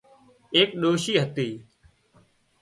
ايڪ 0.55 0.69
ڏوشي 0.81 1.13
هتي 1.21 1.49